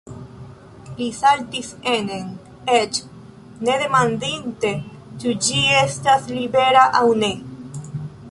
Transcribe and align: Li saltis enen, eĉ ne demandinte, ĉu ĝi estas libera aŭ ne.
Li 0.99 1.07
saltis 1.17 1.67
enen, 1.91 2.31
eĉ 2.77 2.97
ne 3.67 3.75
demandinte, 3.83 4.73
ĉu 5.25 5.37
ĝi 5.49 5.61
estas 5.83 6.27
libera 6.39 6.87
aŭ 7.01 7.05
ne. 7.25 7.33